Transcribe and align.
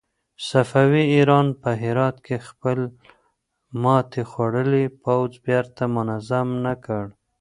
صفوي 0.49 1.03
ایران 1.15 1.47
په 1.61 1.69
هرات 1.81 2.15
کې 2.25 2.37
خپل 2.47 2.79
ماتې 3.83 4.23
خوړلی 4.31 4.85
پوځ 5.03 5.31
بېرته 5.47 5.83
منظم 5.95 6.47
نه 6.65 6.73
کړ. 6.85 7.05